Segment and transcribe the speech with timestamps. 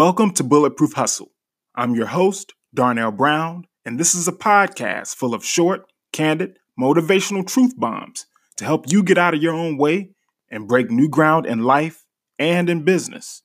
[0.00, 1.30] Welcome to Bulletproof Hustle.
[1.74, 7.46] I'm your host, Darnell Brown, and this is a podcast full of short, candid, motivational
[7.46, 8.24] truth bombs
[8.56, 10.12] to help you get out of your own way
[10.50, 12.06] and break new ground in life
[12.38, 13.42] and in business.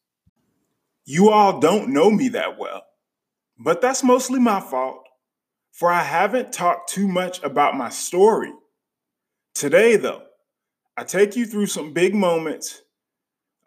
[1.03, 2.83] You all don't know me that well,
[3.59, 5.03] but that's mostly my fault,
[5.73, 8.53] for I haven't talked too much about my story.
[9.55, 10.23] Today, though,
[10.95, 12.81] I take you through some big moments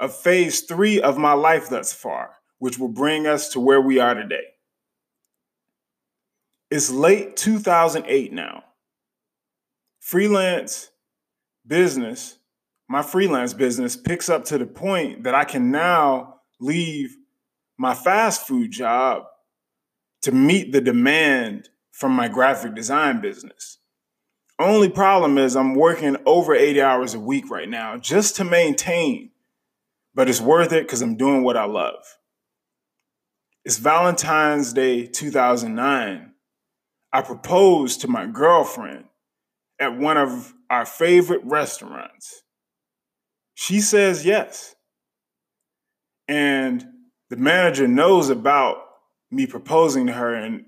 [0.01, 3.99] of phase three of my life thus far, which will bring us to where we
[3.99, 4.45] are today.
[6.71, 8.65] It's late 2008 now.
[10.01, 10.91] Freelance
[11.67, 12.39] business,
[12.89, 17.17] my freelance business picks up to the point that I can now leave
[17.79, 19.25] my fast food job
[20.23, 23.79] to meet the demand from my graphic design business.
[24.59, 29.31] Only problem is I'm working over 80 hours a week right now just to maintain,
[30.15, 32.03] but it's worth it because I'm doing what I love.
[33.69, 36.33] It's Valentine's Day 2009.
[37.13, 39.05] I proposed to my girlfriend
[39.79, 42.45] at one of our favorite restaurants.
[43.57, 44.75] She says yes.
[46.27, 46.83] And
[47.29, 48.79] the manager knows about
[49.31, 50.65] me proposing to her and,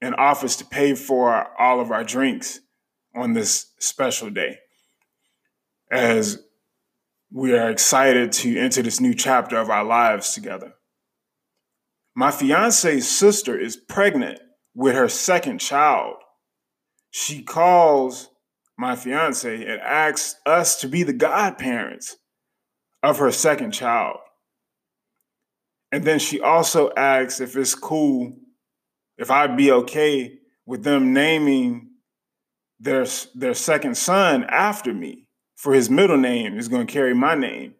[0.00, 2.58] and offers to pay for all of our drinks
[3.14, 4.60] on this special day
[5.92, 6.42] as
[7.30, 10.72] we are excited to enter this new chapter of our lives together.
[12.14, 14.38] My fiance's sister is pregnant
[14.74, 16.16] with her second child.
[17.10, 18.30] She calls
[18.78, 22.16] my fiance and asks us to be the godparents
[23.02, 24.18] of her second child.
[25.92, 28.36] And then she also asks if it's cool,
[29.16, 31.90] if I'd be okay with them naming
[32.80, 37.34] their, their second son after me, for his middle name is going to carry my
[37.34, 37.74] name.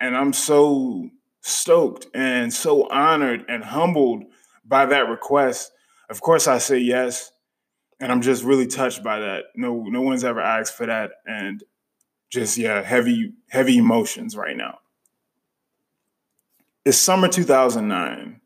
[0.00, 4.24] And I'm so stoked and so honored and humbled
[4.64, 5.72] by that request.
[6.08, 7.32] Of course, I say yes.
[7.98, 9.44] And I'm just really touched by that.
[9.54, 11.10] No, no one's ever asked for that.
[11.26, 11.62] And
[12.30, 14.78] just, yeah, heavy, heavy emotions right now.
[16.84, 18.40] It's summer 2009.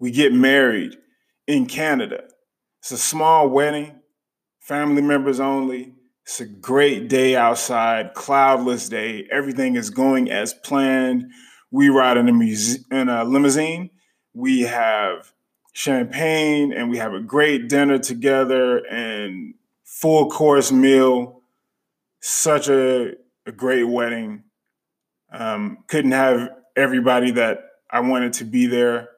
[0.00, 0.96] We get married
[1.46, 2.24] in Canada.
[2.80, 4.00] It's a small wedding,
[4.58, 5.94] family members only.
[6.24, 9.26] It's a great day outside, cloudless day.
[9.30, 11.30] Everything is going as planned.
[11.70, 13.90] We ride in a, muse- in a limousine.
[14.34, 15.32] We have
[15.72, 21.42] champagne and we have a great dinner together and full course meal.
[22.20, 23.14] Such a,
[23.46, 24.44] a great wedding.
[25.30, 27.58] Um, couldn't have everybody that
[27.90, 29.08] I wanted to be there,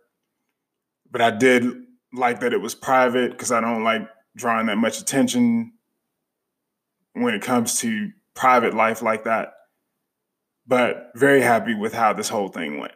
[1.11, 1.65] but I did
[2.13, 5.73] like that it was private because I don't like drawing that much attention
[7.15, 9.55] when it comes to private life like that.
[10.67, 12.93] But very happy with how this whole thing went.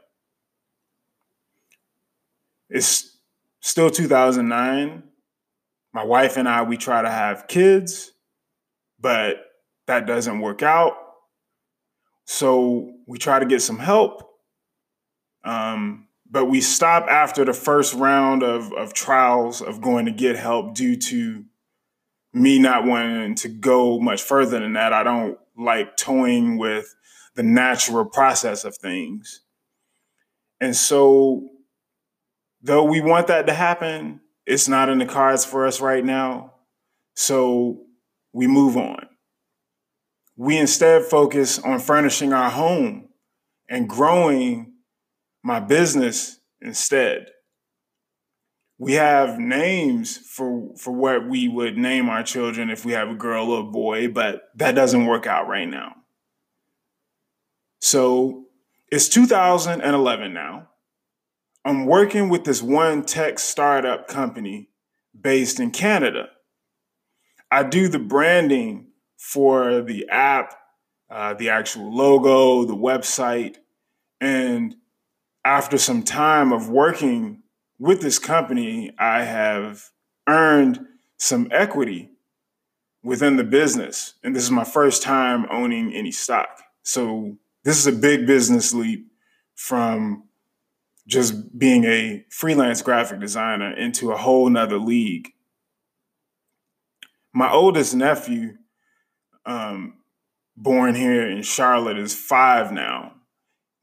[2.70, 3.16] It's
[3.60, 5.02] still 2009.
[5.92, 8.12] My wife and I, we try to have kids,
[9.00, 9.36] but
[9.86, 10.94] that doesn't work out.
[12.24, 14.34] So we try to get some help
[15.44, 20.36] um, but we stop after the first round of, of trials of going to get
[20.36, 21.44] help due to
[22.32, 24.92] me not wanting to go much further than that.
[24.92, 26.94] I don't like toying with
[27.34, 29.43] the natural process of things.
[30.61, 31.49] And so,
[32.62, 36.55] though we want that to happen, it's not in the cards for us right now.
[37.15, 37.83] So,
[38.33, 39.06] we move on.
[40.37, 43.09] We instead focus on furnishing our home
[43.69, 44.75] and growing
[45.43, 47.27] my business instead.
[48.78, 53.15] We have names for for what we would name our children if we have a
[53.15, 55.95] girl or a boy, but that doesn't work out right now.
[57.84, 58.47] So
[58.91, 60.71] it's 2011 now.
[61.66, 64.71] I'm working with this one tech startup company
[65.19, 66.31] based in Canada.
[67.51, 68.86] I do the branding
[69.19, 70.54] for the app,
[71.10, 73.57] uh, the actual logo, the website,
[74.19, 74.77] and
[75.45, 77.42] after some time of working
[77.78, 79.91] with this company, I have
[80.27, 80.87] earned
[81.19, 82.13] some equity
[83.03, 84.15] within the business.
[84.22, 86.63] And this is my first time owning any stock.
[86.83, 89.11] So this is a big business leap
[89.55, 90.25] from
[91.07, 95.33] just being a freelance graphic designer into a whole nother league.
[97.33, 98.57] My oldest nephew,
[99.45, 99.95] um,
[100.57, 103.15] born here in Charlotte, is five now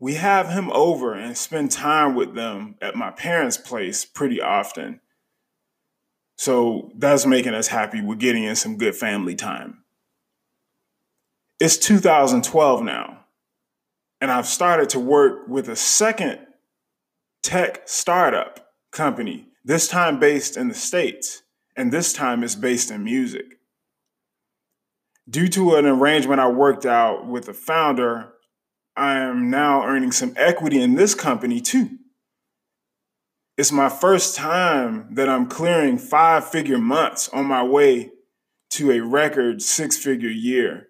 [0.01, 4.99] we have him over and spend time with them at my parents' place pretty often.
[6.37, 8.01] So that's making us happy.
[8.01, 9.83] We're getting in some good family time.
[11.59, 13.20] It's 2012 now,
[14.21, 16.39] and I've started to work with a second
[17.41, 21.41] tech startup company, this time based in the States,
[21.75, 23.57] and this time it's based in music.
[25.27, 28.33] Due to an arrangement I worked out with the founder,
[28.95, 31.97] I am now earning some equity in this company too.
[33.57, 38.11] It's my first time that I'm clearing five figure months on my way
[38.71, 40.87] to a record six figure year.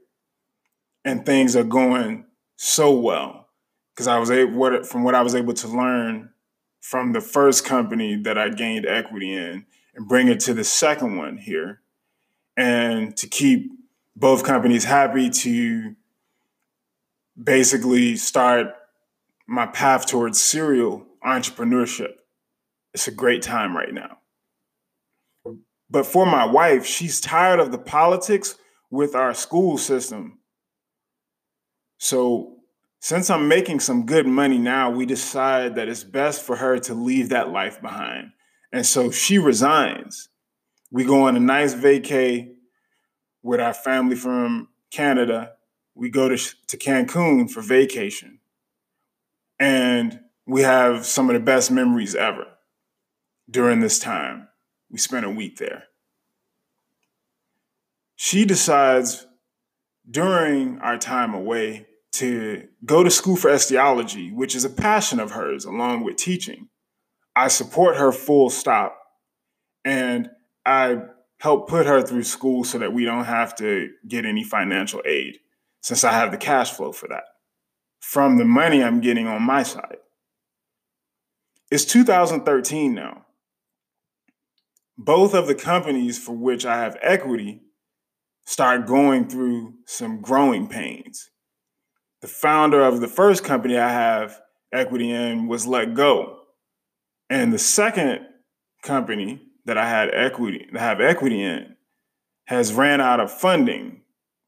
[1.04, 2.26] And things are going
[2.64, 3.48] so well
[3.92, 6.30] because I was able, from what I was able to learn
[6.80, 9.66] from the first company that I gained equity in
[9.96, 11.82] and bring it to the second one here
[12.56, 13.72] and to keep
[14.16, 15.96] both companies happy to
[17.42, 18.76] basically start
[19.48, 22.14] my path towards serial entrepreneurship.
[22.94, 24.20] It's a great time right now.
[25.90, 28.56] But for my wife, she's tired of the politics
[28.92, 30.38] with our school system.
[32.04, 32.56] So,
[33.00, 36.96] since I'm making some good money now, we decide that it's best for her to
[36.96, 38.32] leave that life behind.
[38.74, 40.30] And so she resigns.
[40.90, 42.54] We go on a nice vacay
[43.44, 45.52] with our family from Canada.
[45.94, 48.40] We go to, to Cancun for vacation.
[49.60, 52.48] And we have some of the best memories ever
[53.48, 54.48] during this time.
[54.90, 55.84] We spent a week there.
[58.16, 59.28] She decides
[60.10, 65.32] during our time away to go to school for esthiology, which is a passion of
[65.32, 66.70] hers, along with teaching.
[67.36, 68.98] I support her full stop.
[69.84, 70.30] And
[70.66, 71.04] I
[71.40, 75.38] help put her through school so that we don't have to get any financial aid,
[75.82, 77.24] since I have the cash flow for that
[78.02, 79.98] from the money I'm getting on my side.
[81.70, 83.26] It's 2013 now.
[84.98, 87.62] Both of the companies for which I have equity
[88.46, 91.31] start going through some growing pains.
[92.22, 94.40] The founder of the first company I have
[94.72, 96.38] equity in was let go.
[97.30, 98.28] And the second
[98.84, 101.76] company that I had equity, that have equity in,
[102.46, 104.02] has ran out of funding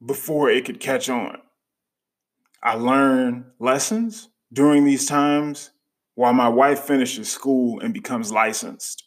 [0.04, 1.38] before it could catch on.
[2.62, 5.70] I learn lessons during these times
[6.14, 9.02] while my wife finishes school and becomes licensed.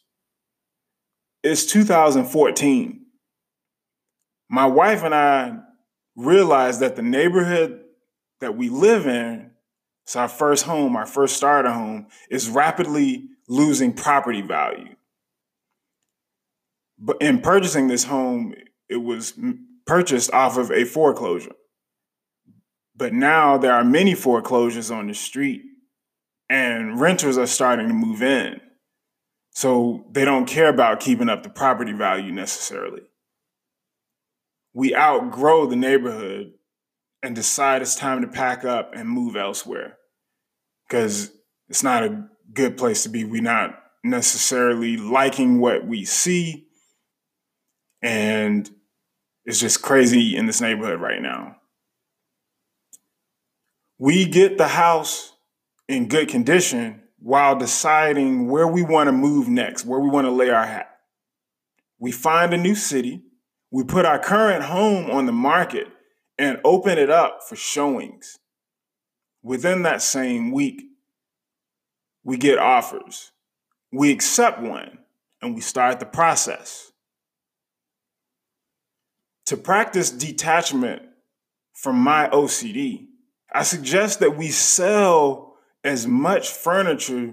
[1.42, 3.06] It's 2014.
[4.50, 5.58] My wife and I
[6.16, 7.80] realized that the neighborhood
[8.40, 9.50] that we live in,
[10.04, 14.94] it's our first home, our first starter home, is rapidly losing property value.
[16.98, 18.54] But in purchasing this home,
[18.88, 19.38] it was
[19.86, 21.52] purchased off of a foreclosure.
[22.96, 25.62] But now there are many foreclosures on the street,
[26.48, 28.60] and renters are starting to move in.
[29.50, 33.02] So they don't care about keeping up the property value necessarily.
[34.72, 36.52] We outgrow the neighborhood
[37.22, 39.98] and decide it's time to pack up and move elsewhere
[40.86, 41.30] because
[41.68, 43.24] it's not a good place to be.
[43.24, 46.68] We're not necessarily liking what we see
[48.02, 48.70] and
[49.44, 51.56] it's just crazy in this neighborhood right now.
[53.98, 55.32] We get the house
[55.88, 60.30] in good condition while deciding where we want to move next, where we want to
[60.30, 60.90] lay our hat.
[61.98, 63.22] We find a new city,
[63.72, 65.88] we put our current home on the market
[66.38, 68.38] and open it up for showings.
[69.42, 70.82] Within that same week,
[72.24, 73.32] we get offers.
[73.92, 74.98] We accept one
[75.40, 76.92] and we start the process.
[79.46, 81.02] To practice detachment
[81.72, 83.06] from my OCD,
[83.52, 87.32] I suggest that we sell as much furniture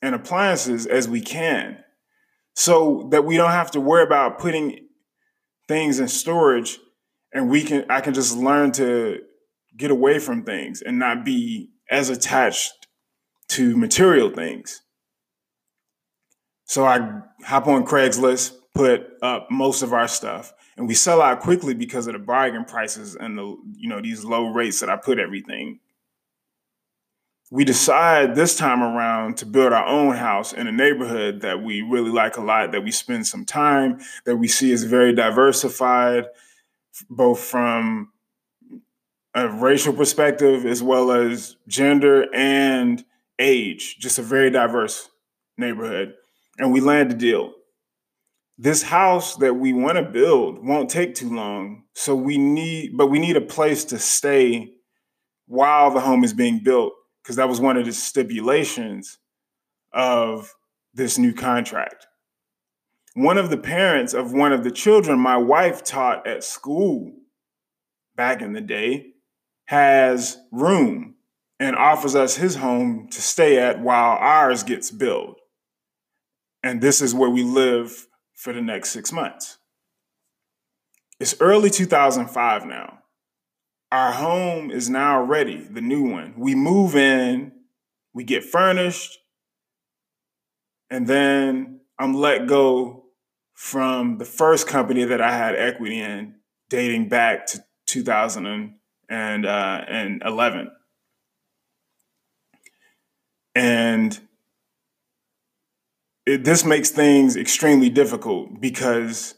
[0.00, 1.84] and appliances as we can
[2.54, 4.86] so that we don't have to worry about putting
[5.68, 6.78] things in storage
[7.32, 9.20] and we can I can just learn to
[9.76, 12.86] get away from things and not be as attached
[13.48, 14.82] to material things.
[16.64, 21.40] So I hop on Craigslist, put up most of our stuff and we sell out
[21.40, 24.96] quickly because of the bargain prices and the you know these low rates that I
[24.96, 25.78] put everything.
[27.50, 31.82] We decide this time around to build our own house in a neighborhood that we
[31.82, 36.28] really like a lot, that we spend some time, that we see is very diversified,
[37.08, 38.10] both from
[39.34, 43.04] a racial perspective as well as gender and
[43.38, 43.98] age.
[43.98, 45.08] Just a very diverse
[45.56, 46.14] neighborhood.
[46.58, 47.54] And we land a deal
[48.60, 51.84] this house that we want to build won't take too long.
[51.94, 54.74] So we need, but we need a place to stay
[55.46, 56.92] while the home is being built,
[57.22, 59.18] because that was one of the stipulations
[59.94, 60.54] of
[60.92, 62.06] this new contract.
[63.14, 67.12] One of the parents of one of the children my wife taught at school
[68.16, 69.14] back in the day
[69.66, 71.16] has room
[71.58, 75.40] and offers us his home to stay at while ours gets built.
[76.62, 79.58] And this is where we live for the next six months.
[81.18, 83.00] It's early 2005 now.
[83.92, 86.34] Our home is now ready, the new one.
[86.38, 87.52] We move in,
[88.14, 89.18] we get furnished,
[90.88, 92.99] and then I'm let go
[93.60, 96.36] from the first company that I had equity in,
[96.70, 98.78] dating back to 2011.
[99.46, 100.70] Uh,
[103.54, 104.20] and
[106.24, 109.34] it, this makes things extremely difficult because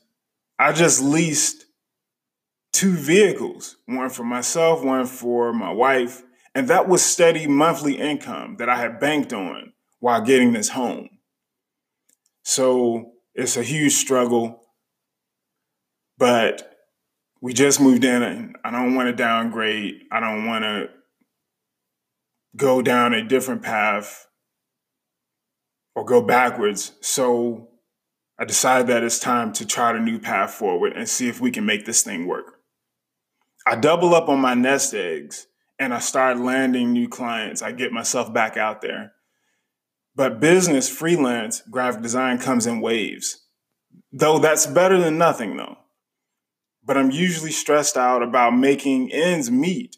[0.56, 1.66] I just leased
[2.72, 6.22] two vehicles, one for myself, one for my wife.
[6.54, 11.08] And that was steady monthly income that I had banked on while getting this home.
[12.44, 14.62] So it's a huge struggle,
[16.18, 16.76] but
[17.40, 20.02] we just moved in and I don't want to downgrade.
[20.12, 20.88] I don't want to
[22.56, 24.26] go down a different path
[25.94, 26.92] or go backwards.
[27.00, 27.68] So
[28.38, 31.50] I decided that it's time to chart a new path forward and see if we
[31.50, 32.60] can make this thing work.
[33.66, 35.46] I double up on my nest eggs
[35.78, 37.62] and I start landing new clients.
[37.62, 39.12] I get myself back out there.
[40.14, 43.42] But business, freelance, graphic design comes in waves.
[44.12, 45.78] Though that's better than nothing, though.
[46.84, 49.96] But I'm usually stressed out about making ends meet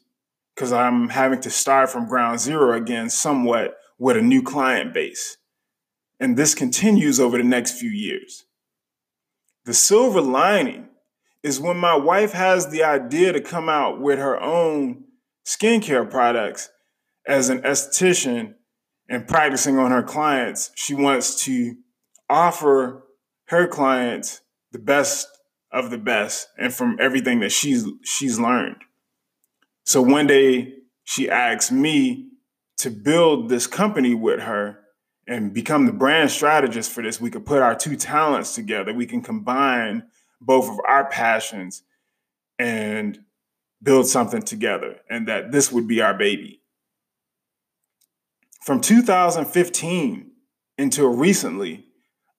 [0.55, 5.37] because I'm having to start from ground zero again, somewhat with a new client base.
[6.21, 8.45] And this continues over the next few years.
[9.65, 10.89] The silver lining
[11.43, 15.05] is when my wife has the idea to come out with her own
[15.45, 16.71] skincare products
[17.27, 18.55] as an esthetician
[19.09, 21.77] and practicing on her clients, she wants to
[22.29, 23.05] offer
[23.47, 24.41] her clients
[24.73, 25.29] the best
[25.71, 28.77] of the best and from everything that she's she's learned.
[29.85, 32.31] So one day she asked me
[32.79, 34.79] to build this company with her
[35.27, 37.21] and become the brand strategist for this.
[37.21, 38.93] We could put our two talents together.
[38.93, 40.05] We can combine
[40.41, 41.83] both of our passions
[42.59, 43.21] and
[43.83, 46.63] build something together, and that this would be our baby.
[48.65, 50.31] From 2015
[50.79, 51.85] until recently,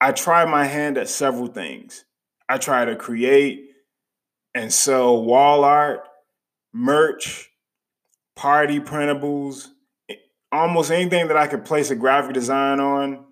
[0.01, 2.03] I tried my hand at several things.
[2.49, 3.69] I tried to create
[4.55, 5.99] and sell wall art,
[6.73, 7.51] merch,
[8.35, 9.67] party printables,
[10.51, 13.25] almost anything that I could place a graphic design on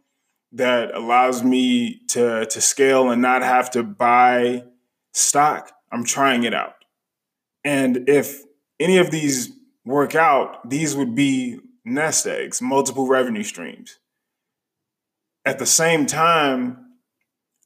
[0.52, 4.66] that allows me to to scale and not have to buy
[5.14, 5.72] stock.
[5.92, 6.76] I'm trying it out.
[7.64, 8.44] And if
[8.80, 9.50] any of these
[9.84, 14.00] work out, these would be nest eggs, multiple revenue streams.
[15.46, 16.78] At the same time,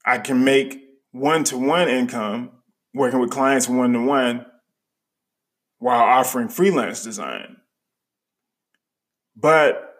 [0.06, 0.82] I can make
[1.12, 2.52] one to one income
[2.94, 4.46] working with clients one to one
[5.80, 7.58] while offering freelance design.
[9.36, 9.94] But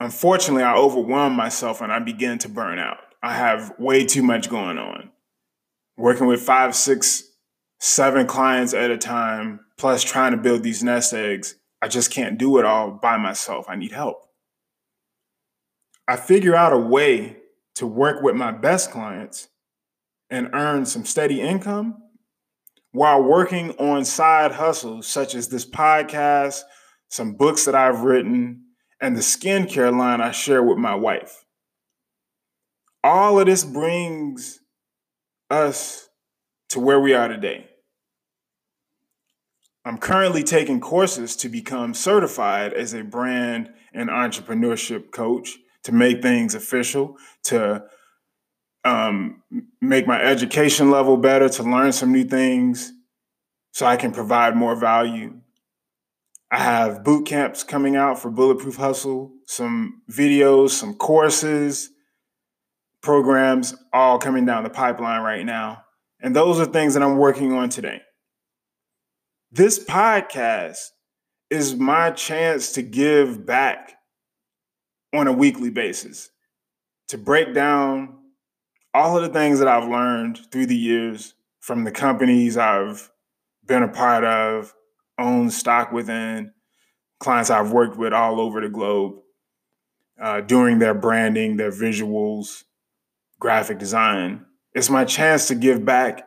[0.00, 2.98] unfortunately, I overwhelm myself and I begin to burn out.
[3.22, 5.10] I have way too much going on.
[5.96, 7.22] Working with five, six,
[7.80, 12.38] seven clients at a time, plus trying to build these nest eggs, I just can't
[12.38, 13.66] do it all by myself.
[13.68, 14.22] I need help.
[16.06, 17.38] I figure out a way
[17.74, 19.48] to work with my best clients
[20.30, 21.96] and earn some steady income
[22.92, 26.62] while working on side hustles such as this podcast,
[27.08, 28.62] some books that I've written,
[29.00, 31.44] and the skincare line I share with my wife.
[33.02, 34.60] All of this brings
[35.50, 36.08] us
[36.68, 37.68] to where we are today.
[39.84, 46.22] I'm currently taking courses to become certified as a brand and entrepreneurship coach to make
[46.22, 47.84] things official, to
[48.84, 49.42] um,
[49.80, 52.92] make my education level better, to learn some new things
[53.72, 55.40] so I can provide more value.
[56.50, 61.90] I have boot camps coming out for Bulletproof Hustle, some videos, some courses,
[63.00, 65.84] programs, all coming down the pipeline right now.
[66.20, 68.02] And those are things that I'm working on today.
[69.54, 70.92] This podcast
[71.50, 73.96] is my chance to give back
[75.12, 76.30] on a weekly basis,
[77.08, 78.16] to break down
[78.94, 83.10] all of the things that I've learned through the years from the companies I've
[83.66, 84.72] been a part of,
[85.18, 86.54] owned stock within,
[87.20, 89.16] clients I've worked with all over the globe,
[90.18, 92.64] uh, doing their branding, their visuals,
[93.38, 94.46] graphic design.
[94.72, 96.26] It's my chance to give back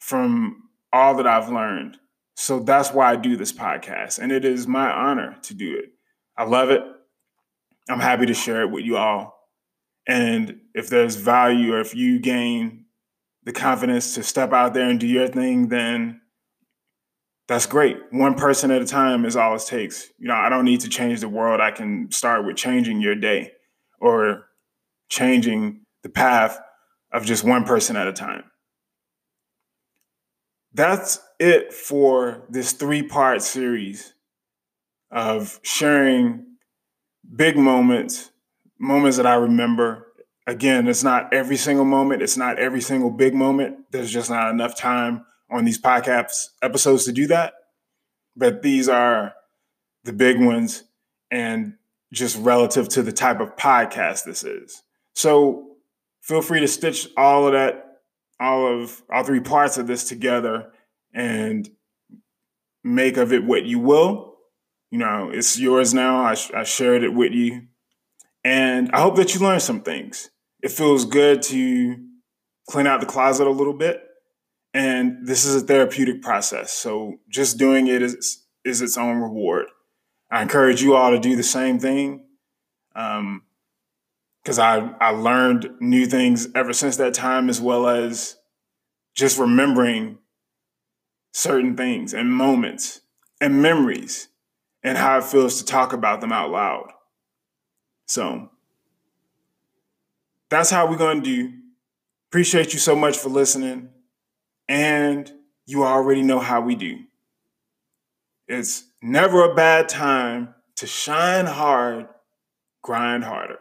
[0.00, 1.99] from all that I've learned.
[2.40, 4.18] So that's why I do this podcast.
[4.18, 5.90] And it is my honor to do it.
[6.38, 6.80] I love it.
[7.90, 9.38] I'm happy to share it with you all.
[10.08, 12.86] And if there's value or if you gain
[13.44, 16.22] the confidence to step out there and do your thing, then
[17.46, 17.98] that's great.
[18.10, 20.08] One person at a time is all it takes.
[20.18, 21.60] You know, I don't need to change the world.
[21.60, 23.52] I can start with changing your day
[24.00, 24.46] or
[25.10, 26.58] changing the path
[27.12, 28.44] of just one person at a time.
[30.72, 34.12] That's it for this three part series
[35.10, 36.44] of sharing
[37.34, 38.30] big moments,
[38.78, 40.06] moments that I remember.
[40.46, 43.90] Again, it's not every single moment, it's not every single big moment.
[43.90, 47.54] There's just not enough time on these podcast episodes to do that.
[48.36, 49.34] But these are
[50.04, 50.84] the big ones
[51.30, 51.74] and
[52.12, 54.82] just relative to the type of podcast this is.
[55.14, 55.76] So
[56.20, 58.00] feel free to stitch all of that,
[58.38, 60.72] all of all three parts of this together
[61.12, 61.68] and
[62.82, 64.36] make of it what you will.
[64.90, 66.24] You know, it's yours now.
[66.24, 67.62] I, I shared it with you.
[68.44, 70.30] And I hope that you learned some things.
[70.62, 71.96] It feels good to
[72.68, 74.02] clean out the closet a little bit.
[74.72, 76.72] And this is a therapeutic process.
[76.72, 79.66] So just doing it is, is its own reward.
[80.30, 82.24] I encourage you all to do the same thing.
[82.94, 83.42] Um,
[84.42, 88.36] because I, I learned new things ever since that time, as well as
[89.14, 90.18] just remembering
[91.32, 93.00] certain things and moments
[93.40, 94.28] and memories
[94.82, 96.92] and how it feels to talk about them out loud.
[98.06, 98.50] So
[100.48, 101.52] that's how we're going to do.
[102.30, 103.90] Appreciate you so much for listening.
[104.68, 105.30] And
[105.66, 106.98] you already know how we do.
[108.48, 112.08] It's never a bad time to shine hard,
[112.82, 113.58] grind harder.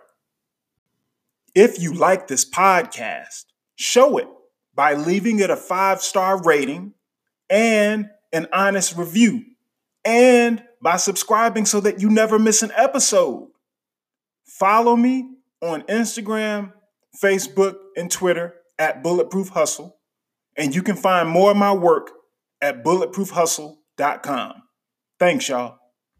[1.54, 3.46] If you like this podcast,
[3.76, 4.28] show it
[4.74, 6.94] by leaving it a five star rating
[7.50, 9.44] and an honest review,
[10.06, 13.50] and by subscribing so that you never miss an episode.
[14.46, 15.30] Follow me
[15.62, 16.74] on Instagram,
[17.22, 19.98] Facebook, and Twitter at Bulletproof Hustle,
[20.58, 22.12] and you can find more of my work
[22.62, 24.54] at bulletproofhustle.com.
[25.20, 25.79] Thanks, y'all.